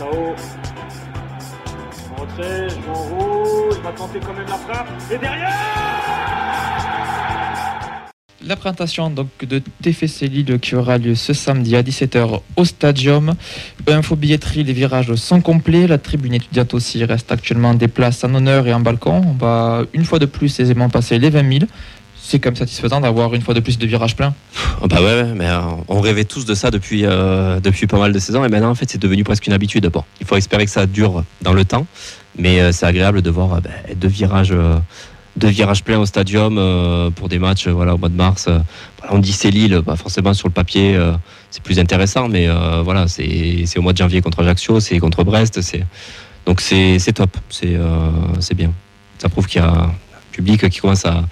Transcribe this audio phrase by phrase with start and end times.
[0.00, 0.34] Sao.
[8.42, 13.34] La présentation de TFC qui aura lieu ce samedi à 17h au Stadium.
[13.86, 15.86] Info billetterie, les virages sont complets.
[15.86, 19.22] La tribune étudiante aussi reste actuellement des places en honneur et en balcon.
[19.26, 21.70] On va une fois de plus aisément passer les 20 000.
[22.30, 24.32] C'est quand satisfaisant d'avoir une fois de plus de virages pleins.
[24.80, 28.12] Oh bah ouais, mais euh, on rêvait tous de ça depuis, euh, depuis pas mal
[28.12, 29.84] de saisons et maintenant en fait c'est devenu presque une habitude.
[29.88, 31.88] Bon, il faut espérer que ça dure dans le temps,
[32.38, 34.54] mais euh, c'est agréable de voir bah, deux virages.
[35.36, 36.54] deux virages pleins au stadium
[37.16, 38.48] pour des matchs voilà, au mois de mars.
[39.10, 40.96] on dit c'est Lille, bah, forcément sur le papier
[41.50, 42.46] c'est plus intéressant, mais
[42.84, 45.58] voilà, c'est au mois de janvier contre Ajaccio, c'est contre Brest,
[46.46, 48.72] donc c'est top, c'est euh, bien.
[49.18, 49.92] Ça prouve qu'il y a un
[50.32, 51.24] public qui commence à,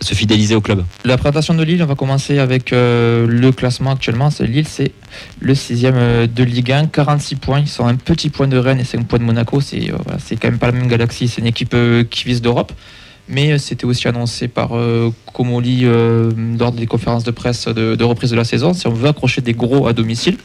[0.00, 0.84] à se fidéliser au club.
[1.04, 4.28] La présentation de Lille, on va commencer avec euh, le classement actuellement.
[4.40, 4.92] Lille, c'est
[5.40, 7.60] le sixième euh, de Ligue 1, 46 points.
[7.60, 9.60] Ils sont un petit point de Rennes et 5 points de Monaco.
[9.60, 11.28] C'est euh, c'est quand même pas la même galaxie.
[11.28, 11.76] C'est une équipe
[12.10, 12.72] qui vise d'Europe.
[13.28, 14.70] Mais c'était aussi annoncé par
[15.32, 18.72] Comoli lors des conférences de presse de reprise de la saison.
[18.72, 20.36] Si on veut accrocher des gros à domicile.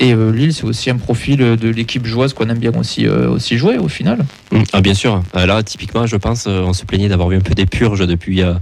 [0.00, 3.06] Et euh, Lille, c'est aussi un profil euh, de l'équipe joueuse qu'on aime bien aussi,
[3.06, 4.24] euh, aussi jouer au final.
[4.50, 5.22] Mm, Ah bien sûr.
[5.34, 8.54] Là, typiquement, je pense, on se plaignait d'avoir vu un peu des purges depuis euh,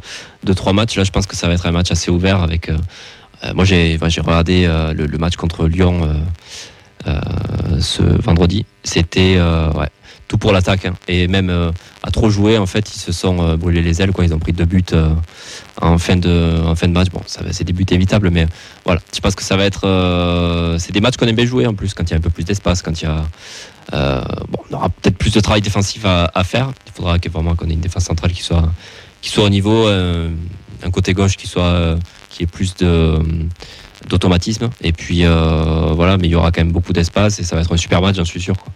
[0.44, 0.96] deux trois matchs.
[0.96, 2.70] Là, je pense que ça va être un match assez ouvert avec.
[3.54, 6.08] moi, j'ai regardé le, le match contre Lyon
[7.78, 8.66] ce vendredi.
[8.84, 9.88] C'était ouais,
[10.30, 10.94] tout pour l'attaque hein.
[11.08, 11.72] et même euh,
[12.04, 14.12] à trop jouer, en fait, ils se sont euh, brûlés les ailes.
[14.12, 14.24] Quoi.
[14.24, 15.12] Ils ont pris deux buts euh,
[15.80, 17.08] en fin de en fin de match.
[17.10, 18.46] Bon, c'est des buts évitables, mais
[18.84, 19.00] voilà.
[19.12, 20.76] Je pense que ça va être.
[20.78, 22.30] c'est des matchs qu'on aime bien jouer en plus quand il y a un peu
[22.30, 23.24] plus d'espace, quand il y a
[23.92, 26.70] bon, on aura peut-être plus de travail défensif à, faire.
[26.86, 28.70] Il faudra que, vraiment qu'on ait une défense centrale qui soit,
[29.22, 33.18] qui soit au niveau, un côté gauche qui soit, qui ait plus de
[34.08, 34.70] d'automatisme.
[34.80, 37.74] Et puis voilà, mais il y aura quand même beaucoup d'espace et ça va être
[37.74, 38.56] un super match, j'en suis sûr.
[38.56, 38.72] Quoi.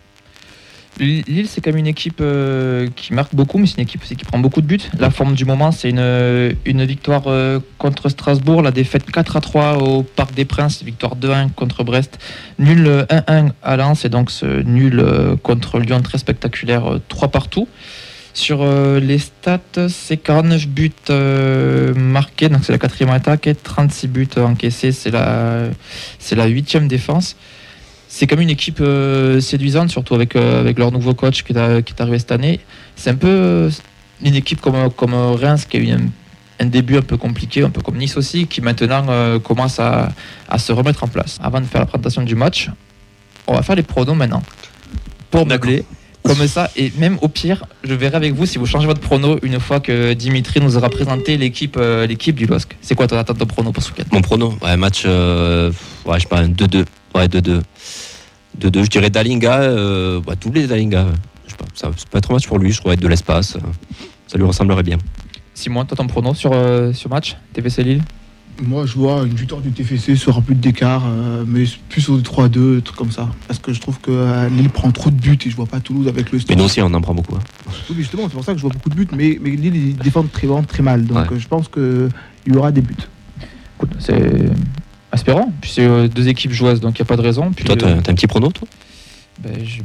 [0.99, 4.17] Lille, c'est quand même une équipe euh, qui marque beaucoup, mais c'est une équipe aussi
[4.17, 4.81] qui prend beaucoup de buts.
[4.99, 9.79] La forme du moment, c'est une, victoire euh, contre Strasbourg, la défaite 4 à 3
[9.79, 12.19] au Parc des Princes, victoire 2-1 contre Brest,
[12.59, 17.03] nul euh, 1-1 à Lens, et donc ce nul euh, contre Lyon très spectaculaire, euh,
[17.09, 17.69] 3 partout.
[18.35, 23.55] Sur euh, les stats, c'est 49 buts euh, marqués, donc c'est la quatrième attaque, et
[23.55, 25.69] 36 buts encaissés, c'est la,
[26.19, 27.37] c'est la huitième défense
[28.17, 31.59] c'est comme une équipe euh, séduisante, surtout avec, euh, avec leur nouveau coach qui est,
[31.59, 32.61] à- qui est arrivé cette année.
[32.95, 33.71] C'est un peu euh,
[34.23, 35.99] une équipe comme, comme Reims qui a eu un,
[36.61, 40.13] un début un peu compliqué, un peu comme Nice aussi, qui maintenant euh, commence à,
[40.49, 41.39] à se remettre en place.
[41.43, 42.71] Avant de faire la présentation du match,
[43.49, 44.45] on va faire les pronos maintenant.
[45.33, 45.85] Pour meubler.
[46.23, 49.39] Comme ça, et même au pire, je verrai avec vous si vous changez votre prono
[49.43, 52.77] une fois que Dimitri nous aura présenté l'équipe l'équipe du LOSC.
[52.81, 54.05] C'est quoi ton attente de prono pour ce week-end?
[54.11, 55.11] Mon prono, ouais, match, ouais,
[56.19, 56.85] je un 2-2.
[57.15, 57.63] Ouais, 2-2.
[58.61, 61.07] 2-2, je dirais Dalinga, euh, ouais, doublé Dalinga.
[61.47, 63.09] Je sais pas, ça ça peut être un match pour lui, je trouve, avec de
[63.09, 63.57] l'espace.
[63.57, 63.61] euh,
[64.27, 64.99] Ça lui ressemblerait bien.
[65.55, 68.03] Simon, toi ton prono sur, euh, sur match TVC Lille?
[68.63, 72.21] Moi, je vois une victoire du TFC sur un but d'écart, euh, mais plus au
[72.21, 73.29] 3-2, truc comme ça.
[73.49, 75.81] Parce que je trouve que euh, Lille prend trop de buts et je vois pas
[75.81, 76.57] Toulouse avec le Mais style.
[76.59, 77.35] nous aussi, on en prend beaucoup.
[77.35, 77.41] hein.
[77.91, 79.97] Oui, justement, c'est pour ça que je vois beaucoup de buts, mais, mais Lille, ils
[79.97, 81.05] défendent très, très mal.
[81.05, 81.39] Donc, Ouais.
[81.39, 82.09] je pense qu'il
[82.47, 82.95] y aura des buts.
[83.77, 84.15] Écoute, c'est
[85.15, 85.53] espérant.
[85.61, 87.51] Puis c'est euh, deux équipes joueuses, donc il n'y a pas de raison.
[87.55, 88.69] Puis, Toi, t'as euh, t'as un petit prono, toi?
[89.41, 89.81] Ben, je,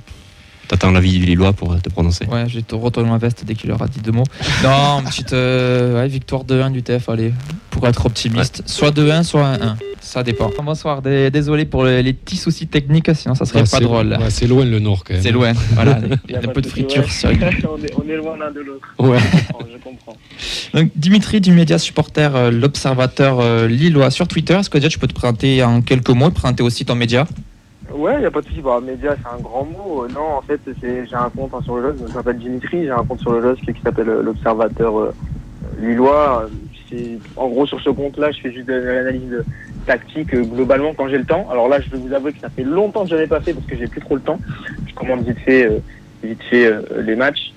[0.69, 2.27] T'attends l'avis du Lillois pour euh, te prononcer?
[2.27, 4.25] ouais, je vais te retourner ma veste dès qu'il aura dit deux mots.
[4.63, 7.33] Non, petite euh, ouais, victoire 2-1 du TF, allez,
[7.79, 8.61] pour être optimiste.
[8.65, 9.75] Soit 2-1, soit 1-1.
[10.01, 10.49] Ça dépend.
[10.61, 14.07] Bonsoir, dé- désolé pour le- les petits soucis techniques, sinon ça serait Ouais, pas drôle.
[14.19, 15.21] ouais, c'est loin le nord quand même.
[15.23, 15.99] C'est loin, voilà.
[16.27, 17.29] Il y a un peu de friture on,
[17.83, 18.87] est, on est loin l'un de l'autre.
[18.99, 19.17] Ouais.
[19.71, 20.17] Je comprends.
[20.73, 24.55] Donc, Dimitri du média supporter, euh, l'observateur euh, lillois sur Twitter.
[24.55, 27.25] Est-ce que déjà tu peux te présenter en quelques mots présenter aussi ton média?
[27.93, 28.61] Ouais, il n'y a pas de souci.
[28.61, 30.03] Bah, média, c'est un grand mot.
[30.03, 32.91] Euh, Non, en fait, j'ai un compte hein, sur le LOSC, je m'appelle Dimitri, j'ai
[32.91, 35.13] un compte sur le LOSC qui s'appelle euh, l'Observateur euh,
[35.81, 36.47] Lillois.
[37.35, 39.43] En gros, sur ce compte-là, je fais juste de l'analyse
[39.85, 41.47] tactique euh, globalement quand j'ai le temps.
[41.51, 43.53] Alors là, je vais vous avouer que ça fait longtemps que je n'avais pas fait
[43.53, 44.39] parce que j'ai plus trop le temps.
[44.87, 45.79] Je commande vite fait, euh,
[46.23, 47.53] vite fait euh, les matchs.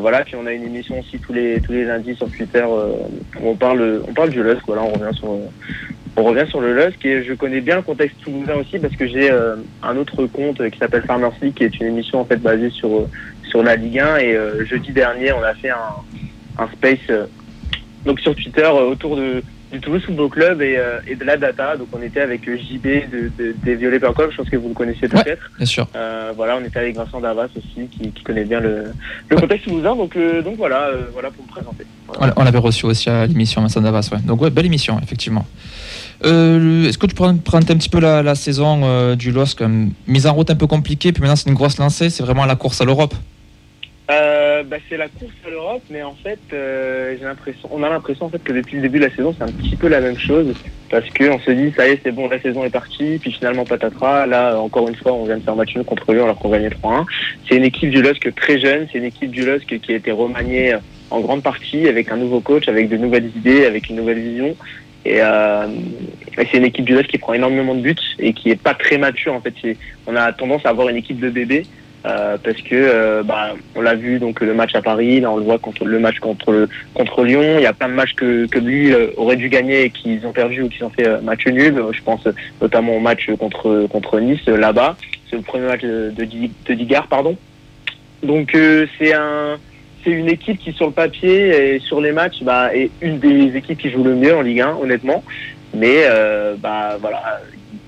[0.00, 3.50] Voilà, puis on a une émission aussi tous les tous les lundis sur Twitter où
[3.50, 4.62] on parle on parle du LOSC.
[4.66, 5.36] Voilà, on revient sur
[6.16, 9.06] on revient sur le LOSC et je connais bien le contexte toulousain aussi parce que
[9.06, 12.70] j'ai un autre compte qui s'appelle Farmers League qui est une émission en fait basée
[12.70, 13.06] sur
[13.46, 17.10] sur la Ligue 1 et jeudi dernier on a fait un, un space
[18.04, 19.42] donc sur Twitter euh, autour de
[19.72, 22.56] du Toulouse Football Club et, euh, et de la data donc on était avec euh,
[22.56, 25.08] JB de, de, des Violets.com je pense que vous le connaissez Ouais.
[25.24, 25.88] peut-être Bien sûr.
[25.96, 28.92] euh, voilà, on était avec Vincent Davas aussi, qui, qui connaît bien le,
[29.28, 29.96] le contexte toulousain.
[29.96, 31.84] Donc, euh, donc voilà, voilà pour me présenter.
[32.06, 32.32] Voilà.
[32.36, 34.10] On, l'avait reçu aussi à l'émission Vincent Davas.
[34.12, 34.18] Ouais.
[34.24, 35.44] Donc, ouais, belle émission, effectivement.
[36.22, 39.62] Est-ce que tu pourrais prendre un petit peu la, la saison du LOSC
[40.06, 42.54] Mise en route un peu compliquée, puis maintenant c'est une grosse lancée, c'est vraiment la
[42.56, 43.14] course à l'Europe.
[44.10, 48.26] Euh, bah, c'est la course à l'Europe, mais en fait, euh, l'impression, on a l'impression
[48.26, 50.18] en fait que depuis le début de la saison, c'est un petit peu la même
[50.18, 50.54] chose,
[50.90, 53.32] parce que on se dit ça y est, c'est bon, la saison est partie, puis
[53.32, 54.26] finalement patatras.
[54.26, 56.68] Là, encore une fois, on vient de faire match nul contre eux alors qu'on gagnait
[56.68, 57.04] 3-1.
[57.48, 60.10] C'est une équipe du LOSC très jeune, c'est une équipe du LOSC qui a été
[60.10, 60.76] remaniée
[61.10, 64.56] en grande partie avec un nouveau coach, avec de nouvelles idées, avec une nouvelle vision.
[65.06, 65.66] Et, euh,
[66.38, 68.74] et c'est une équipe du LOSC qui prend énormément de buts et qui est pas
[68.74, 69.54] très mature en fait.
[70.06, 71.64] On a tendance à avoir une équipe de bébés.
[72.06, 75.38] Euh, parce que euh, bah, on l'a vu donc le match à Paris, là on
[75.38, 77.54] le voit contre le match contre contre Lyon.
[77.56, 80.62] Il y a plein de matchs que, que aurait dû gagner et qu'ils ont perdu
[80.62, 81.82] ou qu'ils ont fait euh, match nul.
[81.92, 82.28] Je pense
[82.60, 84.96] notamment au match contre contre Nice là-bas.
[85.30, 87.38] C'est le premier match de, de, Di- de Digard, pardon.
[88.22, 88.54] Donc
[88.98, 89.58] c'est un
[90.04, 93.56] c'est une équipe qui sur le papier et sur les matchs bah, est une des
[93.56, 95.24] équipes qui joue le mieux en Ligue 1 honnêtement.
[95.74, 96.04] Mais
[96.58, 97.40] bah voilà,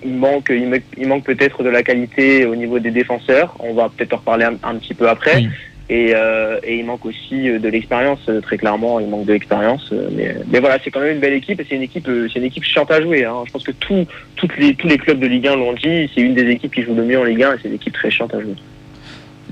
[0.04, 3.54] il manque, il, me- il manque peut-être de la qualité au niveau des défenseurs.
[3.60, 5.37] On va peut-être en reparler un, un petit peu après.
[5.37, 5.48] Oui.
[5.88, 8.98] Et, euh, et il manque aussi euh, de l'expérience, euh, très clairement.
[8.98, 9.93] Il manque de l'expérience.
[10.12, 12.44] Mais, mais voilà, c'est quand même une belle équipe et c'est une équipe, c'est une
[12.44, 13.25] équipe chiante à jouer.
[13.25, 13.44] Hein.
[13.46, 14.04] Je pense que tout,
[14.34, 16.10] toutes les, tous les clubs de Ligue 1 l'ont dit.
[16.14, 17.94] C'est une des équipes qui joue le mieux en Ligue 1 et c'est une équipe
[17.94, 18.54] très chiante à jouer.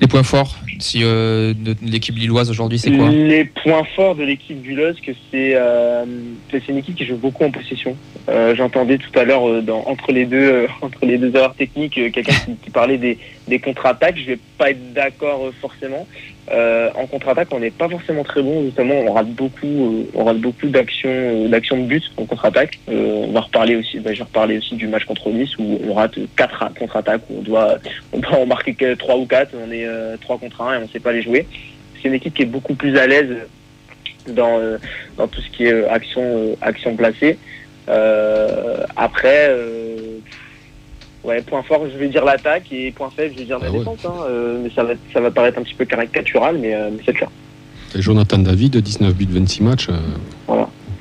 [0.01, 4.25] Les points forts si, euh, de l'équipe lilloise aujourd'hui, c'est quoi Les points forts de
[4.25, 4.59] l'équipe
[5.31, 6.05] c'est euh,
[6.51, 7.97] c'est une équipe qui joue beaucoup en possession.
[8.29, 9.43] Euh, J'entendais tout à l'heure
[9.87, 13.19] entre les deux entre les deux erreurs techniques quelqu'un qui, qui parlait des,
[13.49, 14.19] des contre-attaques.
[14.19, 16.07] Je vais pas être d'accord forcément.
[16.51, 18.65] Euh, en contre-attaque, on n'est pas forcément très bon.
[18.65, 22.79] Justement, on rate beaucoup, euh, d'actions, euh, de but en contre-attaque.
[22.89, 23.99] On va reparler aussi.
[23.99, 27.39] bah, je vais reparler aussi du match contre Nice où on rate quatre contre-attaques où
[27.39, 27.79] on doit,
[28.13, 29.53] on en marquer que trois ou quatre.
[29.55, 29.87] On est
[30.21, 31.47] trois contre un et on sait pas les jouer.
[31.97, 33.37] C'est une équipe qui est beaucoup plus à l'aise
[34.29, 34.59] dans
[35.17, 37.39] tout ce qui est action action placée.
[38.97, 39.51] Après.
[41.25, 43.71] Ouais, point fort, je vais dire l'attaque et point faible, je vais dire la Ah
[43.73, 43.79] ouais.
[43.79, 43.99] défense.
[44.05, 46.99] Hein, euh, mais ça va, ça va paraître un petit peu caricatural, mais, euh, mais
[47.05, 47.29] c'est le cas.
[47.97, 49.89] Et Jonathan David, 19 buts, 26 matchs.
[49.89, 49.95] euh,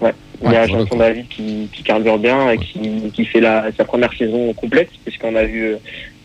[0.02, 0.98] Il y a voilà, Jonathan.
[0.98, 5.36] David qui, qui carbure bien et qui, qui fait la, sa première saison complète, puisqu'on
[5.36, 5.76] a vu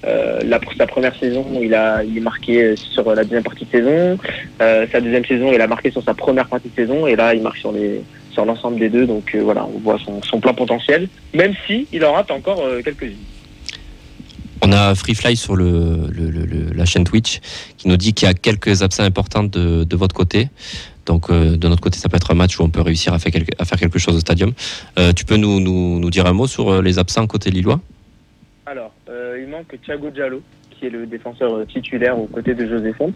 [0.04, 4.18] la, sa première saison, il a il est marqué sur la deuxième partie de saison.
[4.58, 7.42] Sa deuxième saison, il a marqué sur sa première partie de saison, et là, il
[7.42, 8.00] marque sur les
[8.32, 9.06] sur l'ensemble des deux.
[9.06, 13.14] Donc voilà, on voit son, son plein potentiel, même si il en rate encore quelques-unes.
[14.62, 17.40] On a Freefly sur le, le- le- le- la chaîne Twitch
[17.76, 20.48] qui nous dit qu'il y a quelques absents importants de, de votre côté.
[21.06, 23.18] Donc euh, de notre côté, ça peut être un match où on peut réussir à
[23.18, 24.52] faire quelque, à faire quelque chose au stadium.
[24.98, 27.80] Euh, tu peux nous, nous, nous dire un mot sur euh, les absents côté lillois?
[28.66, 30.42] Alors, euh, il manque Thiago Diallo,
[30.78, 33.14] qui est le défenseur titulaire aux côtés de José Font.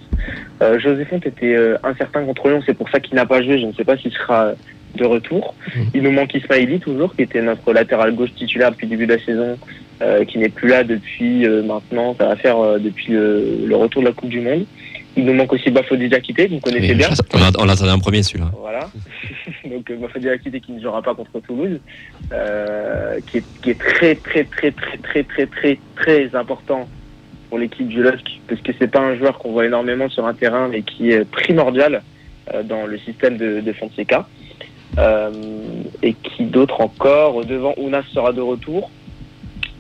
[0.63, 3.61] Euh, José Font était incertain contre Lyon, c'est pour ça qu'il n'a pas joué.
[3.61, 4.53] Je ne sais pas s'il sera
[4.95, 5.55] de retour.
[5.77, 5.85] Mhm.
[5.95, 9.15] Il nous manque Ismaili toujours, qui était notre latéral gauche titulaire depuis le début de
[9.15, 9.59] la saison,
[10.01, 14.03] euh, qui n'est plus là depuis euh, maintenant, ça va faire euh, depuis le, retour
[14.03, 14.65] de la Coupe du Monde.
[15.17, 17.11] Il nous manque aussi Diakité, que vous connaissez Oui, bien.
[17.35, 18.51] On, l'a- on l'attendait en premier celui-là.
[18.59, 18.91] Voilà.
[19.71, 21.79] Donc euh, Bafadi Akité qui ne jouera pas contre Toulouse,
[23.27, 26.89] qui, est, qui est très très très très très très très très important
[27.51, 30.33] pour l'équipe du LOSC, parce que c'est pas un joueur qu'on voit énormément sur un
[30.33, 32.03] terrain, mais qui est primordial
[32.65, 34.27] dans le système de, de Fonseca.
[36.03, 38.91] Et qui d'autre encore Devant Ounas sera de retour.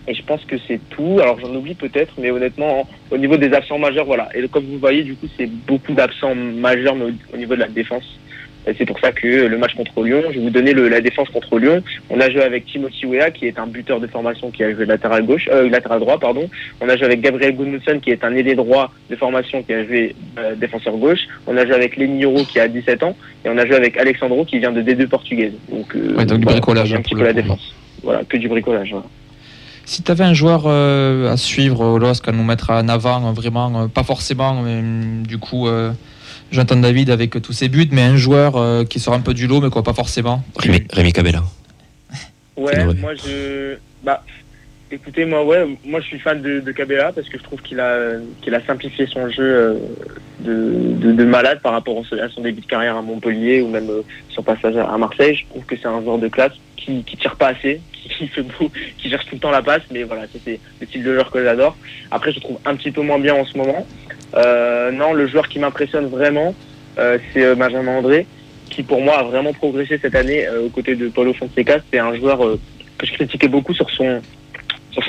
[0.08, 1.18] Et je pense que c'est tout.
[1.20, 4.28] Alors j'en oublie peut-être, mais honnêtement, au niveau des absents majeurs, voilà.
[4.34, 7.60] Et comme vous voyez, du coup, c'est beaucoup d'absents majeurs, mais au, au niveau de
[7.60, 8.04] la défense.
[8.78, 11.28] C'est pour ça que le match contre Lyon, je vais vous donner le- la défense
[11.30, 11.82] contre Lyon.
[12.10, 14.84] On a joué avec Timothy Weah, qui est un buteur de formation qui a joué
[14.86, 16.48] latéral gauche, euh, latéral droit, pardon.
[16.80, 19.84] On a joué avec Gabriel Gudmundsson, qui est un ailier droit de formation qui a
[19.84, 21.22] joué euh, défenseur gauche.
[21.48, 23.16] On a joué avec Lenny qui a 17 ans.
[23.44, 25.54] Et on a joué avec Alexandro, qui vient de D2 portugaise.
[25.68, 27.74] Donc, euh, Ouais, donc du bricolage, un petit peu la défense.
[28.04, 28.90] Voilà, que du bricolage.
[28.90, 29.06] voilà.
[29.92, 33.28] Si tu avais un joueur euh, à suivre au LOSC, à nous mettre en avant,
[33.28, 34.80] euh, vraiment, euh, pas forcément, mais,
[35.22, 35.92] du coup, euh,
[36.50, 39.46] j'entends David avec tous ses buts, mais un joueur euh, qui sort un peu du
[39.46, 40.42] lot, mais quoi, pas forcément.
[40.56, 41.42] Rémi, Rémi Cabella.
[42.56, 43.74] Ouais, moi je.
[44.02, 44.24] Bah,
[44.90, 47.78] écoutez, moi, ouais, moi je suis fan de, de Cabella parce que je trouve qu'il
[47.78, 49.74] a, qu'il a simplifié son jeu euh,
[50.40, 53.90] de, de, de malade par rapport à son- début de carrière à Montpellier ou même
[53.90, 55.34] euh, son passage à Marseille.
[55.34, 56.52] Je trouve que c'est un joueur de classe
[56.84, 58.44] qui, qui tire pas assez, qui fait
[58.98, 61.42] qui cherche tout le temps la passe, mais voilà, c'est le style de joueur que
[61.42, 61.76] j'adore.
[62.10, 63.86] Après, je trouve un petit peu moins bien en ce moment.
[64.34, 66.54] Euh, non, le joueur qui m'impressionne vraiment,
[66.98, 68.26] euh, c'est euh, Benjamin André
[68.70, 71.80] qui pour moi a vraiment progressé cette année aux côtés de Paulo Fonseca.
[71.92, 72.38] C'est un joueur
[72.96, 74.22] que je critiquais beaucoup sur son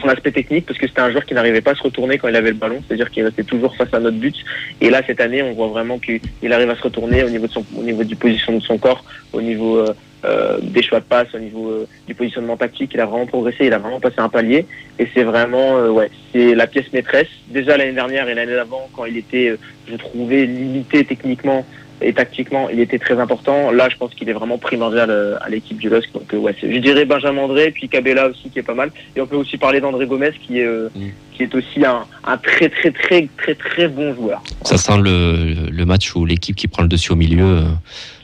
[0.09, 2.35] aspect technique parce que c'était un joueur qui n'arrivait pas à se retourner quand il
[2.35, 4.35] avait le ballon, c'est-à-dire qu'il restait toujours face à notre but.
[4.81, 7.83] Et là cette année, on voit vraiment qu'il arrive à se retourner au niveau au
[7.83, 9.81] niveau du position de son corps, au niveau
[10.25, 12.91] euh, des choix de passe, au niveau du positionnement tactique.
[12.93, 14.65] Il a vraiment progressé, il a vraiment passé un palier.
[14.99, 17.27] Et c'est vraiment, ouais, c'est la pièce maîtresse.
[17.49, 19.55] Déjà l'année dernière et l'année d'avant, quand il était,
[19.89, 21.65] je trouvais, limité techniquement
[22.03, 23.71] et tactiquement, il était très important.
[23.71, 26.11] Là, je pense qu'il est vraiment primordial euh, à l'équipe du LOSC.
[26.13, 28.91] Donc, euh, ouais, je dirais Benjamin André, puis Cabella aussi, qui est pas mal.
[29.15, 31.01] Et on peut aussi parler d'André Gomez, qui est, euh, mm.
[31.33, 34.43] qui est aussi un, un, très, très, très, très, très bon joueur.
[34.63, 37.63] Ça sent le, le match où l'équipe qui prend le dessus au milieu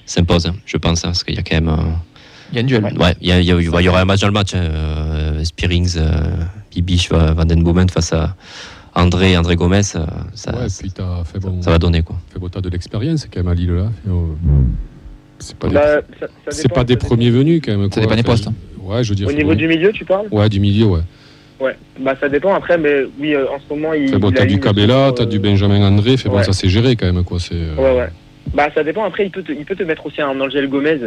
[0.10, 1.76] s'impose, hein, je pense, hein, parce qu'il y a quand même.
[2.52, 2.84] Il y a un duel.
[2.84, 4.54] Ouais, il y, a, il y, aura un match dans le match.
[4.56, 5.98] Hein, Spearings,
[6.72, 8.36] Bibiche, Van Den Boomen face à
[8.96, 12.18] André, André Gomez, ça, ça, va donner quoi.
[12.34, 13.92] Fait bon, de l'expérience quand même à Lille là.
[15.40, 16.02] C'est pas, des, bah,
[16.50, 17.90] c'est pas des premiers venus quand même.
[17.92, 18.48] Ça dépend des postes.
[18.48, 18.54] Hein.
[18.82, 19.28] Ouais, je veux dire.
[19.28, 20.28] Au niveau du milieu, tu parles?
[20.32, 21.02] Ouais, du milieu, ouais.
[21.60, 24.10] Ouais, bah ça dépend après, mais oui, euh, en ce moment il.
[24.18, 27.12] bon, t'as du Cabella, t'as du euh, Benjamin André, fait bon, ça c'est géré quand
[27.12, 27.38] même quoi.
[27.40, 27.56] C'est.
[27.56, 28.10] Euh, ouais, ouais.
[28.54, 29.06] Bah ça dépend.
[29.06, 31.00] Après, il peut te, il peut te mettre aussi un Angel Gomez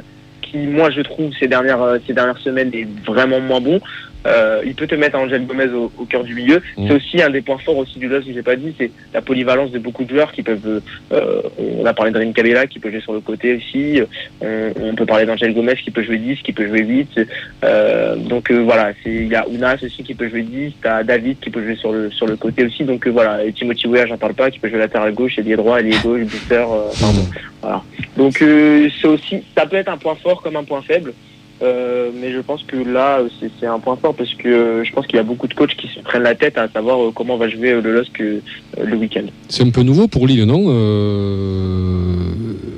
[0.42, 3.80] qui, moi, je trouve ces dernières ces dernières semaines est vraiment moins bon.
[4.26, 6.62] Euh, il peut te mettre Angel Gomez au, cœur du milieu.
[6.76, 6.86] Mm.
[6.86, 9.22] C'est aussi un des points forts aussi du LOS, si j'ai pas dit, c'est la
[9.22, 10.82] polyvalence de beaucoup de joueurs qui peuvent.
[11.12, 14.00] Euh, on a parlé de Rin Cabella qui peut jouer sur le côté aussi.
[14.40, 17.20] On, peut parler d'Angel Gomez qui peut jouer 10, qui peut jouer 8.
[17.64, 20.74] Euh, donc euh, voilà, il y a Unas aussi qui peut jouer 10.
[20.82, 22.84] T'as David qui peut jouer sur le sur le côté aussi.
[22.84, 25.56] Donc euh, voilà, et Timothy Weah, j'en parle pas, qui peut jouer latéral gauche, et
[25.56, 26.68] droit, ailier gauche, buteur.
[27.00, 27.26] pardon.
[27.60, 27.82] Voilà.
[28.16, 31.12] Donc c'est aussi, ça peut être un point fort comme un point faible.
[31.62, 33.20] Euh, mais je pense que là,
[33.60, 35.86] c'est un point fort parce que je pense qu'il y a beaucoup de coachs qui
[35.88, 38.40] se prennent la tête à savoir euh, comment va jouer le LOSC euh,
[38.82, 39.26] le week-end.
[39.48, 40.62] C'est un peu nouveau pour Lille, non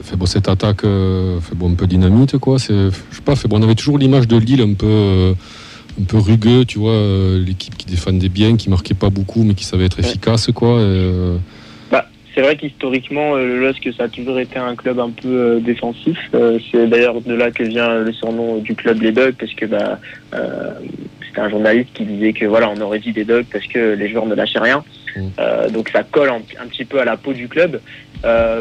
[0.03, 2.59] fait bon, Cette attaque fait bon, un peu dynamite, quoi.
[2.59, 5.35] Je sais pas, fait bon, on avait toujours l'image de Lille un peu,
[5.99, 7.01] un peu rugueux, tu vois,
[7.39, 10.79] l'équipe qui défendait bien, qui marquait pas beaucoup, mais qui savait être efficace, quoi
[12.35, 15.61] c'est vrai qu'historiquement, euh, le LOSC, ça a toujours été un club un peu euh,
[15.61, 16.19] défensif.
[16.35, 19.67] Euh, c'est d'ailleurs de là que vient le surnom du club les Dogs, parce que
[19.67, 20.01] bah,
[21.27, 24.09] c'était un journaliste qui disait que voilà, on aurait dit des Dogs parce que les
[24.09, 24.85] joueurs ne lâchaient rien.
[25.17, 25.71] Mm.
[25.71, 27.81] donc ça colle un, petit peu à la peau du club.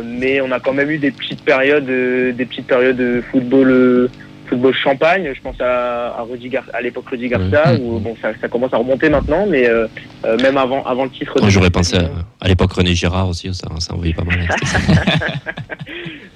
[0.06, 4.10] mais on a quand même eu des petites périodes, des petites périodes de football
[4.54, 5.32] football champagne.
[5.36, 6.26] Je pense à, à,
[6.74, 9.88] à l'époque Rudy Garcia, où bon, ça, ça, commence à remonter maintenant, mais euh,
[10.26, 11.36] euh, même avant, avant le titre.
[11.48, 11.98] J'aurais pensé
[12.40, 14.40] à, l'époque René Girard aussi, ça, ça envoyait pas mal.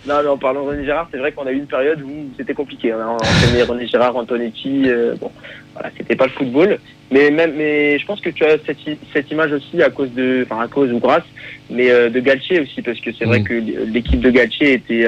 [0.08, 2.30] non, mais en parlant de René Girard, c'est vrai qu'on a eu une période où
[2.38, 2.94] c'était compliqué.
[2.94, 4.84] On a entraîné René Girard, Antonetti.
[4.86, 5.32] Euh, bon,
[5.74, 6.80] voilà, c'était pas le football.
[7.12, 8.80] Mais même, mais je pense que tu as cette,
[9.14, 11.24] cette image aussi à cause de, enfin à cause ou grâce,
[11.70, 15.08] mais de Galtier aussi, parce que c'est vrai que l'équipe de Galtier était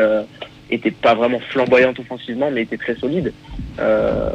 [0.70, 3.34] était pas vraiment flamboyante offensivement, mais était très solide.
[3.80, 4.30] Euh,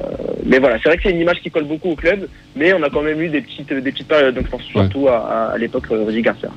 [0.44, 2.82] mais voilà, c'est vrai que c'est une image qui colle beaucoup au club, mais on
[2.82, 4.34] a quand même eu des petites, des petites périodes.
[4.34, 6.50] Donc je pense surtout à, à, l'époque euh, Rudy Garcia.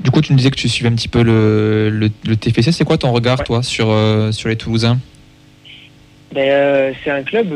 [0.00, 2.72] Du coup, tu nous disais que tu suivais un petit peu le, le, TFC.
[2.72, 4.98] C'est quoi ton regard, toi, sur, euh, sur les Toulousains?
[6.32, 7.48] Ben, c'est un club.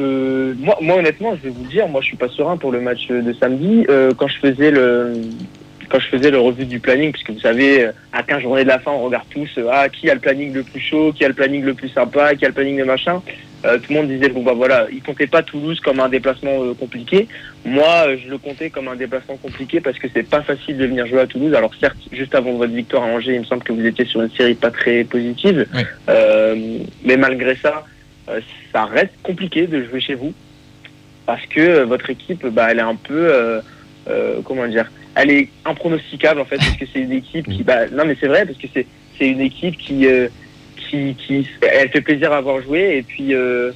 [0.59, 2.81] moi, moi, honnêtement, je vais vous le dire, moi, je suis pas serein pour le
[2.81, 3.87] match de samedi.
[4.17, 5.15] quand je faisais le,
[5.93, 8.69] quand je faisais le revue du planning, puisque vous savez, euh, à 15 journées de
[8.69, 11.23] la fin, on regarde tous euh, ah, qui a le planning le plus chaud, qui
[11.23, 13.21] a le planning le plus sympa, qui a le planning de machin.
[13.67, 16.73] Euh, tout le monde disait bon bah voilà, il comptait pas Toulouse comme un déplacement
[16.81, 17.29] compliqué.
[17.67, 21.07] Moi, je le comptais comme un déplacement compliqué parce que c'est pas facile de venir
[21.07, 21.53] jouer à Toulouse.
[21.55, 24.23] Alors certes, juste avant votre victoire à Angers, il me semble que vous étiez sur
[24.23, 25.67] une série pas très positive,
[26.09, 27.85] mais malgré ça,
[28.73, 30.33] ça reste compliqué de jouer chez vous
[31.27, 33.61] parce que votre équipe, bah, elle est un peu,
[34.45, 38.04] comment dire, elle est impronosticable en fait parce que c'est une équipe qui bah non
[38.07, 38.87] mais c'est vrai parce que c'est
[39.19, 40.28] c'est une équipe qui euh,
[40.76, 43.73] qui qui elle fait plaisir à avoir joué et puis euh,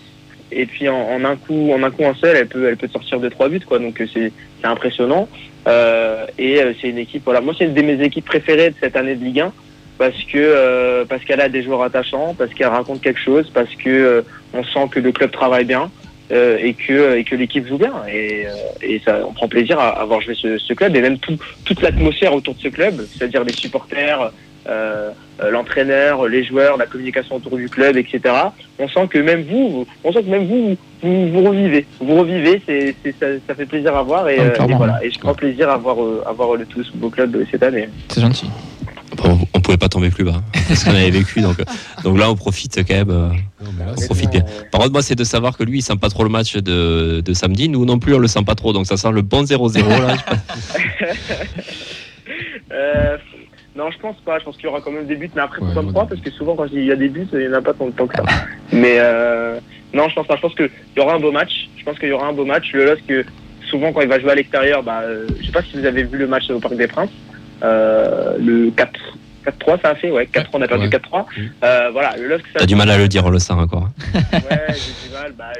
[0.52, 3.20] et puis en, un coup en un coup un seul elle peut elle peut sortir
[3.20, 3.78] de trois buts quoi.
[3.78, 5.28] Donc euh, c'est c'est impressionnant.
[5.68, 7.40] Euh, et c'est une équipe voilà.
[7.40, 9.52] Moi c'est une de mes équipes préférées de cette année de Ligue 1
[9.98, 14.24] parce que parce qu'elle a des joueurs attachants parce qu'elle raconte quelque chose parce que
[14.52, 15.90] on sent que le club travaille bien
[16.32, 17.92] euh, et que et que l'équipe joue bien.
[18.10, 18.50] Et, euh,
[18.82, 20.96] et ça on prend plaisir à, avoir joué ce, ce club.
[20.96, 24.32] Et même tout, toute l'atmosphère autour de ce club c'est-à-dire les supporters
[24.68, 28.34] euh, euh, l'entraîneur les joueurs la communication autour du club etc
[28.80, 31.86] on sent que même vous on sent que même vous vous, vous revivez.
[32.00, 34.28] Vous revivez c'est, c'est ça, ça, fait plaisir à voir.
[34.30, 35.04] Et, et voilà.
[35.04, 37.88] Et je prends plaisir à voir à voir le tout beau club cette année.
[38.08, 38.46] C'est gentil
[39.24, 41.56] on, on, pouvait pas tomber plus bas parce qu'on avait vécu donc
[42.04, 43.28] donc là on profite quand même euh,
[43.96, 44.42] on profite bien.
[44.70, 47.20] Par contre moi c'est de savoir que lui il sent pas trop le match de,
[47.24, 47.68] de samedi.
[47.68, 50.16] Nous non plus on le sent pas trop donc ça sent le bon 0-0 là
[52.72, 53.16] euh,
[53.76, 54.38] non je pense pas.
[54.38, 56.30] Je pense qu'il y aura quand même des buts mais après pourquoi pas parce que
[56.30, 58.16] souvent quand il y a des buts il n'y en a pas tant, tant que
[58.16, 58.24] ça.
[58.72, 59.58] Mais euh,
[59.94, 60.36] non je pense pas.
[60.36, 61.68] Je pense qu'il y aura un beau match.
[61.76, 62.72] Je pense qu'il y aura un beau match.
[62.72, 63.24] Le que
[63.70, 66.04] souvent quand il va jouer à l'extérieur bah, euh, je sais pas si vous avez
[66.04, 67.10] vu le match au Parc des Princes.
[67.10, 67.25] euh,
[67.62, 68.92] le 4
[69.46, 70.26] 4-3, ça a fait, ouais.
[70.26, 70.90] 4 on a perdu Ouais.
[70.90, 71.20] 4-3.
[71.22, 71.42] Mm.
[71.62, 73.90] Euh, voilà, le T'as du mal à le dire, on le sent encore.
[74.14, 74.20] Ouais,
[74.70, 75.32] j'ai du mal.
[75.38, 75.52] Bah,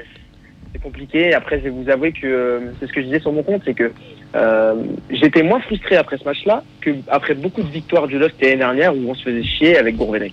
[0.72, 1.32] c'est compliqué.
[1.34, 3.62] Après, je vais vous avouer que euh, c'est ce que je disais sur mon compte,
[3.64, 3.92] c'est que
[4.34, 4.74] euh,
[5.10, 8.92] j'étais moins frustré après ce match-là que après beaucoup de victoires du LOSC l'année dernière
[8.94, 10.32] où on se faisait chier avec Gourvenec.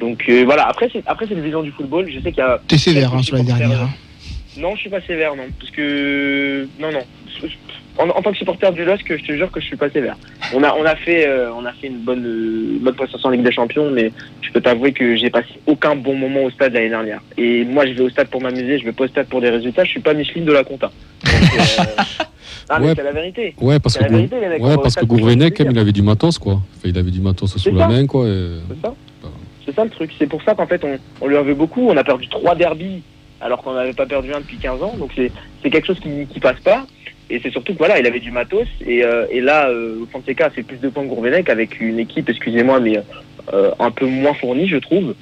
[0.00, 0.66] Donc euh, voilà.
[0.66, 2.08] Après, c'est après c'est une vision du football.
[2.10, 2.58] Je sais qu'il y a.
[2.66, 3.82] T'es sévère hein, sur la dernière.
[3.82, 3.90] hein.
[4.56, 7.02] Non, je suis pas sévère, non, parce que non, non.
[7.98, 10.16] En, en tant que supporter du LOSC, je te jure que je suis pas sévère.
[10.54, 13.32] On a, on a fait, euh, on a fait une bonne, euh, bonne prestation en
[13.32, 16.74] Ligue des Champions, mais je peux t'avouer que j'ai passé aucun bon moment au stade
[16.74, 17.20] l'année dernière.
[17.36, 19.50] Et moi, je vais au stade pour m'amuser, je vais pas au stade pour des
[19.50, 19.82] résultats.
[19.84, 20.92] Je suis pas Micheline de la compta.
[21.24, 21.84] Donc, euh,
[22.68, 22.92] ah, mais Ouais.
[22.96, 23.54] c'est la vérité.
[23.60, 24.62] Ouais, parce C'est que, la vérité, les mecs.
[24.62, 25.52] on ouais, parce que s'amuser.
[25.70, 26.52] il avait du matos, quoi.
[26.54, 27.88] Enfin, il avait du matos sous la ça.
[27.88, 28.28] main, quoi.
[28.28, 28.94] et- C'est ça.
[29.66, 30.10] C'est ça le truc.
[30.18, 31.88] C'est pour ça qu'en fait, on, on lui en veut beaucoup.
[31.90, 33.02] On a perdu trois derbies
[33.40, 34.94] alors qu'on n'avait pas perdu un depuis 15 ans.
[34.98, 35.30] Donc c'est
[35.62, 36.86] c'est quelque chose qui, qui passe pas.
[37.30, 38.66] Et c'est surtout que voilà, il avait du matos.
[38.86, 41.98] Et, euh, et là, euh, Fonseca a fait plus de points que Gourvenec avec une
[41.98, 43.00] équipe, excusez-moi, mais
[43.52, 45.14] euh, un peu moins fournie, je trouve.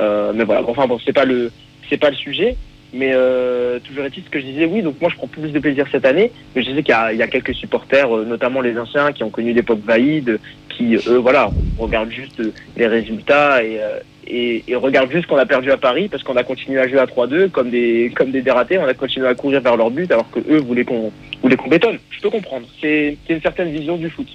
[0.00, 1.50] Euh, mais voilà, enfin bon, c'est pas le
[1.88, 2.56] c'est pas le sujet.
[2.92, 5.58] Mais euh, toujours est-il ce que je disais, oui, donc moi je prends plus de
[5.60, 8.76] plaisir cette année, mais je sais qu'il y y a quelques supporters, euh, notamment les
[8.76, 12.42] anciens, qui ont connu l'époque Vaïd, qui, eux, voilà, regardent juste
[12.76, 13.80] les résultats et,
[14.26, 16.98] et, et regardent juste qu'on a perdu à Paris parce qu'on a continué à jouer
[16.98, 20.10] à 3-2 comme des, comme des dératés, on a continué à courir vers leur but
[20.10, 21.12] alors que eux voulaient qu'on
[21.42, 21.98] voulaient qu'on bétonne.
[22.10, 24.28] Je peux comprendre, c'est une certaine vision du foot.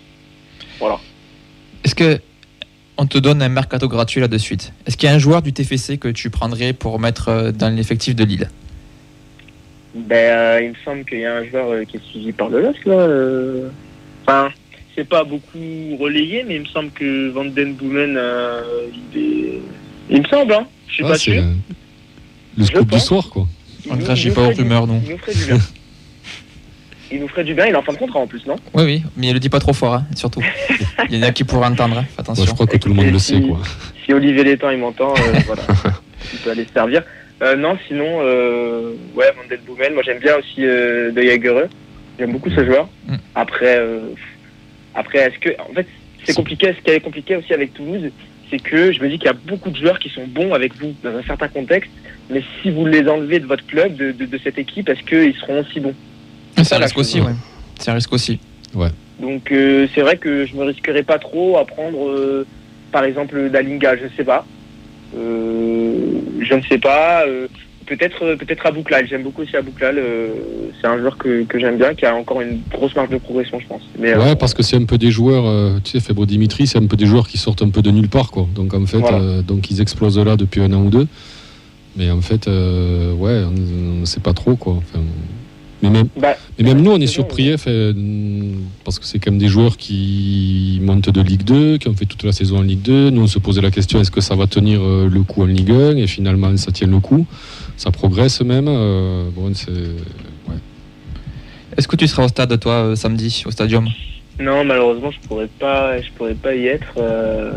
[0.80, 1.00] Voilà.
[1.84, 2.20] Est-ce que
[2.98, 4.74] on te donne un mercato gratuit là de suite?
[4.88, 7.74] Est-ce qu'il y a un joueur du TFC que tu prendrais pour mettre euh, dans
[7.74, 8.50] l'effectif de Lille?
[9.94, 12.50] Ben, euh, il me semble qu'il y a un joueur euh, qui est suivi par
[12.50, 12.94] le LOSC, là.
[12.94, 13.70] euh.
[14.27, 14.50] Enfin,
[14.96, 18.62] c'est pas beaucoup relayé, mais il me semble que Van Den Boomen, euh,
[19.14, 19.62] il est...
[20.10, 20.68] Il me semble, hein.
[20.88, 21.44] Je suis Ah, pas sûr.
[22.58, 23.48] le, scoop du soir, quoi.
[24.14, 25.02] J'ai nous pas aux rumeurs, non.
[25.04, 25.60] Il nous ferait du bien.
[27.12, 28.56] il nous ferait du bien, il est en fin de contrat en plus, non?
[28.74, 30.42] Oui, oui, mais il le dit pas trop fort, hein, surtout.
[31.10, 32.46] Il y en a qui pourraient entendre, hein, attention.
[32.46, 33.60] je crois que tout le monde le sait, quoi.
[34.06, 35.64] Si Olivier Létang il m'entend, euh, voilà,
[36.34, 37.04] il peut aller se servir.
[37.42, 41.68] Euh, non, sinon, euh, ouais, Van Den Boomen, moi j'aime bien aussi euh, De Jagereux.
[42.18, 42.88] J'aime beaucoup ce joueur.
[43.08, 43.16] Mm.
[43.36, 44.00] Après, euh,
[44.96, 45.88] après, est-ce que, en fait,
[46.24, 46.74] c'est compliqué.
[46.78, 48.10] Ce qui est compliqué aussi avec Toulouse,
[48.50, 50.76] c'est que je me dis qu'il y a beaucoup de joueurs qui sont bons avec
[50.76, 51.91] vous dans un certain contexte,
[52.30, 55.36] mais si vous les enlevez de votre club, de, de, de cette équipe, est-ce qu'ils
[55.36, 55.96] seront aussi bons?
[56.58, 57.34] C'est ça, un risque aussi, ouais.
[57.80, 58.39] C'est un risque aussi.
[59.19, 62.46] Donc euh, c'est vrai que je me risquerais pas trop à prendre, euh,
[62.91, 64.46] par exemple, Dalinga, je sais pas.
[65.15, 67.26] Euh, je ne sais pas.
[67.91, 69.08] Euh, peut-être peut-être Abouklal.
[69.08, 69.98] J'aime beaucoup aussi Abouklal.
[69.98, 70.28] Euh,
[70.82, 73.60] c'est un joueur que, que j'aime bien, qui a encore une grosse marge de progression,
[73.60, 73.82] je pense.
[74.00, 76.67] Mais, euh, Ouais, parce que c'est un peu des joueurs, euh, tu sais, Fabre Dimitri,
[76.67, 78.48] c'est un peu des joueurs qui sortent un peu de nulle part, quoi.
[78.56, 79.17] Donc en fait, Voilà.
[79.19, 81.08] euh, donc ils explosent là depuis un an ou deux.
[81.98, 84.74] Mais en fait, ouais, on ne sait pas trop, quoi.
[84.74, 85.00] Enfin,
[85.82, 87.93] mais même, bah, mais même nous, on est surpris, fait,
[88.84, 92.06] parce que c'est quand même des joueurs qui montent de Ligue 2, qui ont fait
[92.06, 93.12] toute la saison en Ligue 2.
[93.12, 95.71] Nous, on se posait la question, est-ce que ça va tenir le coup en Ligue
[95.71, 97.26] 1 Et finalement, ça tient le coup.
[97.78, 98.68] Ça progresse même.
[98.68, 99.72] euh, bon, c'est...
[99.72, 100.56] ouais.
[101.78, 103.88] Est-ce que tu seras au stade, toi, euh, samedi, au stadium
[104.40, 106.94] Non, malheureusement, je pourrais pas, je pourrais pas y être.
[106.98, 107.52] euh,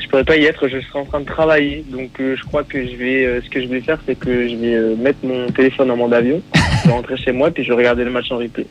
[0.00, 0.68] je pourrais pas y être.
[0.68, 3.24] Je serai en train de travailler, donc euh, je crois que je vais.
[3.24, 5.96] euh, ce que je vais faire, c'est que je vais euh, mettre mon téléphone en
[5.96, 6.40] mode avion,
[6.82, 8.66] je vais rentrer chez moi, puis je vais regarder le match en replay.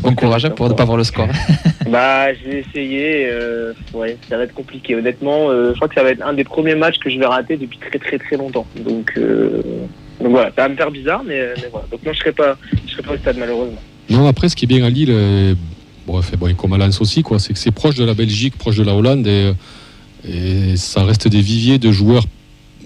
[0.00, 1.28] Bon courage pour ne pas voir le score.
[1.90, 3.26] Bah, je vais essayer.
[3.30, 4.94] Euh, ouais, ça va être compliqué.
[4.94, 7.26] Honnêtement, euh, je crois que ça va être un des premiers matchs que je vais
[7.26, 8.64] rater depuis très très très longtemps.
[8.76, 9.60] Donc, euh,
[10.22, 11.86] donc voilà, ça va me faire bizarre, mais, mais voilà.
[11.90, 12.56] Donc non, je serai pas,
[12.86, 13.80] je serai pas au stade malheureusement.
[14.10, 15.54] Non, après, ce qui est bien à Lille, euh,
[16.06, 18.14] bon, fait, bon, et comme à Lens aussi, quoi, c'est que c'est proche de la
[18.14, 19.52] Belgique, proche de la Hollande, et,
[20.28, 22.24] et ça reste des viviers de joueurs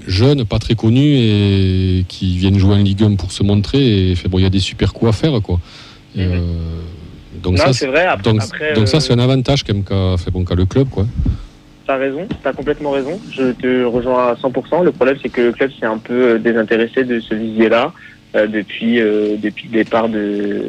[0.06, 4.10] jeunes, pas très connus, et qui viennent jouer en Ligue 1 pour se montrer.
[4.10, 5.58] Et fait, bon, il y a des super coups à faire, quoi.
[6.16, 6.32] Et, Mhm.
[6.32, 6.40] euh,
[7.42, 8.04] donc non, ça, c'est vrai.
[8.06, 10.64] Après, donc, après, donc ça, euh, c'est un avantage quand même qu'a fait bon, le
[10.66, 11.06] club, quoi.
[11.86, 13.20] T'as raison, t'as complètement raison.
[13.30, 14.84] Je te rejoins à 100%.
[14.84, 17.92] Le problème, c'est que le club s'est un peu euh, désintéressé de ce visier-là
[18.34, 20.68] euh, depuis euh, depuis le départ de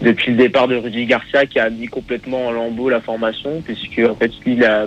[0.00, 4.00] depuis le départ de Rudy Garcia qui a mis complètement en lambeau la formation puisque
[4.10, 4.86] en fait lui il a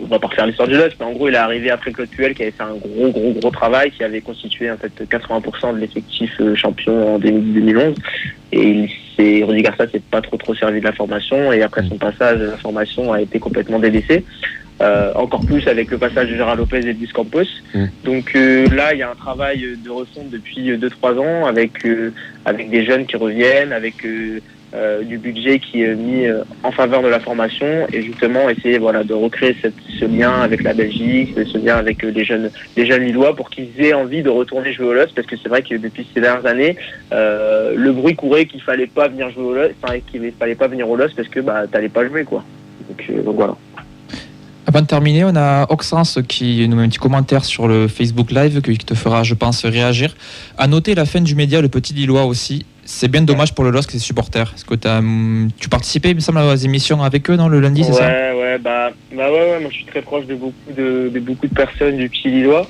[0.00, 2.08] on va pas refaire l'histoire du LOSC, mais en gros il est arrivé après Claude
[2.08, 5.74] Puel qui avait fait un gros gros gros travail qui avait constitué en fait 80%
[5.74, 7.94] de l'effectif euh, champion en 2011
[8.52, 11.82] et il s'est Rudy Garcia s'est pas trop trop servi de la formation et après
[11.88, 14.24] son passage la formation a été complètement délaissée
[14.82, 17.44] euh, encore plus avec le passage de Gérard Lopez et de Campos.
[17.74, 17.84] Mm.
[18.04, 22.12] Donc euh, là, il y a un travail de refonte depuis 2-3 ans avec, euh,
[22.44, 24.06] avec des jeunes qui reviennent, avec
[24.76, 28.78] euh, du budget qui est mis euh, en faveur de la formation et justement essayer
[28.78, 29.56] voilà, de recréer
[29.98, 33.48] ce lien avec la Belgique, ce lien avec euh, les jeunes les jeunes Lillois pour
[33.48, 36.20] qu'ils aient envie de retourner jouer au LOS parce que c'est vrai que depuis ces
[36.20, 36.76] dernières années,
[37.12, 40.68] euh, le bruit courait qu'il fallait pas venir jouer au LOS, enfin, qu'il fallait pas
[40.68, 42.44] venir au LOS parce que bah, t'allais pas jouer quoi.
[42.88, 43.56] Donc voilà.
[44.68, 48.32] Avant de terminer, on a Oxens qui nous met un petit commentaire sur le Facebook
[48.32, 50.16] Live qui te fera, je pense, réagir.
[50.58, 52.66] À noter la fin du média, le petit Lillois aussi.
[52.84, 54.52] C'est bien dommage pour le LOSC et ses supporters.
[54.54, 57.60] Est-ce que as, hum, tu participais, il me semble, aux émissions avec eux, non, le
[57.60, 58.06] lundi, c'est ça?
[58.06, 61.46] Ouais, bah, bah ouais, ouais, moi je suis très proche de beaucoup de, de beaucoup
[61.46, 62.66] de personnes du petit Lillois.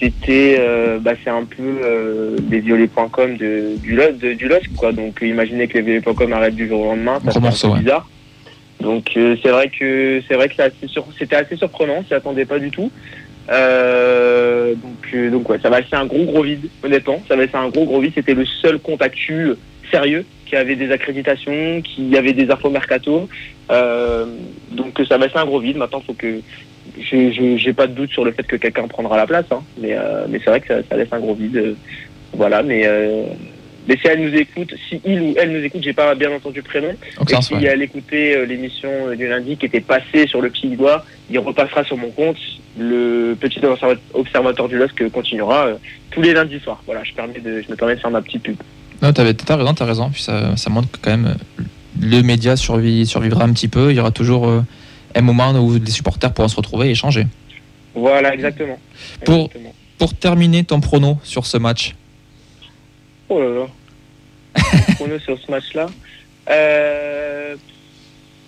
[0.00, 4.74] C'était, euh, bah, c'est un peu euh, des violets.com de, du, LOSC, de, du LOSC,
[4.76, 4.92] quoi.
[4.92, 8.08] Donc imaginez que les violets.com arrêtent du jour au lendemain, ça c'est bizarre.
[8.80, 10.54] Donc euh, c'est vrai que c'est vrai que
[11.18, 12.90] c'était assez surprenant, s'y attendait pas du tout.
[13.48, 17.22] Euh, donc euh, donc ouais, ça va laisser un gros gros vide, honnêtement.
[17.28, 18.12] Ça va laisser un gros gros vide.
[18.14, 19.52] C'était le seul compte actu
[19.90, 23.28] sérieux qui avait des accréditations, qui avait des infos mercato.
[23.70, 24.26] Euh,
[24.72, 25.76] donc ça va laisser un gros vide.
[25.76, 26.40] Maintenant, faut que
[26.98, 29.46] je j'ai pas de doute sur le fait que quelqu'un prendra la place.
[29.50, 29.62] Hein.
[29.78, 31.76] Mais euh, mais c'est vrai que ça, ça laisse un gros vide.
[32.32, 33.24] voilà, mais euh,
[33.88, 36.58] mais si elle nous écoute, si il ou elle nous écoute, j'ai pas bien entendu
[36.58, 36.88] le prénom.
[36.90, 37.64] Et Oxens, si ouais.
[37.64, 41.84] elle écoutait l'émission euh, du lundi qui était passée sur le petit doigt, il repassera
[41.84, 42.36] sur mon compte.
[42.78, 45.74] Le petit observa- observateur du LOSC continuera euh,
[46.10, 46.82] tous les lundis soirs.
[46.86, 48.56] Voilà, je, permets de, je me permets de faire ma petite pub.
[49.02, 50.10] Non, t'avais- t'as raison, t'as raison.
[50.10, 51.62] Puis ça, ça montre que quand même euh,
[52.00, 53.90] le média survit, survivra un petit peu.
[53.92, 54.62] Il y aura toujours euh,
[55.14, 57.26] un moment où les supporters pourront se retrouver et échanger.
[57.94, 58.78] Voilà, exactement.
[59.24, 59.72] Pour- Exactement.
[59.98, 61.94] Pour terminer ton prono sur ce match,
[63.30, 63.66] Oh là là.
[65.18, 65.86] Sur ce match-là.
[66.50, 67.56] Euh...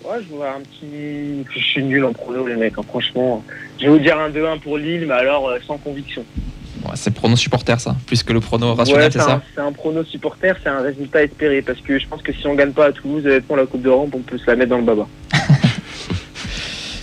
[0.03, 1.45] Ouais, je vois un petit.
[1.53, 3.43] Je suis nul en prono, les mecs, hein, franchement.
[3.79, 6.23] Je vais vous dire un 2-1 pour Lille, mais alors euh, sans conviction.
[6.85, 9.61] Ouais, c'est le prono supporter ça, plus que le prono rationnel, c'est c'est ça c'est
[9.61, 11.61] un prono supporter, c'est un résultat espéré.
[11.61, 14.11] Parce que je pense que si on gagne pas à Toulouse, honnêtement, la Coupe d'Europe,
[14.13, 15.07] on peut se la mettre dans le baba.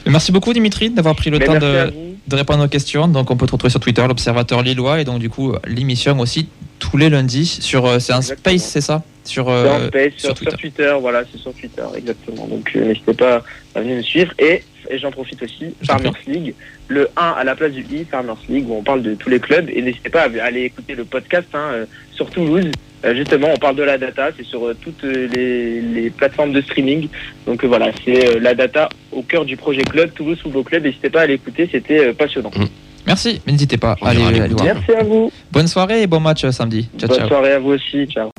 [0.06, 1.92] Merci beaucoup Dimitri d'avoir pris le Mais temps de,
[2.26, 3.08] de répondre aux questions.
[3.08, 6.48] Donc on peut te retrouver sur Twitter, l'Observateur Lillois, et donc du coup l'émission aussi
[6.78, 8.56] tous les lundis sur euh, c'est un Exactement.
[8.56, 9.02] space, c'est ça?
[9.26, 10.50] Sur euh, en space, sur sur, Twitter.
[10.50, 12.46] sur Twitter, voilà, c'est sur Twitter, exactement.
[12.46, 13.42] Donc euh, n'hésitez pas
[13.74, 14.32] à venir nous suivre.
[14.38, 16.54] Et, et j'en profite aussi, Farmers League,
[16.88, 19.40] le 1 à la place du I, Farmers League, où on parle de tous les
[19.40, 19.68] clubs.
[19.70, 22.70] Et n'hésitez pas à aller écouter le podcast hein, euh, sur Toulouse.
[23.14, 27.08] Justement, on parle de la data, c'est sur euh, toutes les, les plateformes de streaming.
[27.46, 30.82] Donc euh, voilà, c'est euh, la data au cœur du projet club, Toulouse Football Club.
[30.84, 32.50] N'hésitez pas à l'écouter, c'était euh, passionnant.
[33.06, 33.94] Merci, mais n'hésitez pas.
[34.02, 34.64] Allez, ira allez l'écouter.
[34.64, 34.74] voir.
[34.74, 35.30] Merci à vous.
[35.52, 36.88] Bonne soirée et bon match euh, samedi.
[36.98, 37.28] Ciao, Bonne ciao.
[37.28, 38.06] soirée à vous aussi.
[38.06, 38.30] Ciao.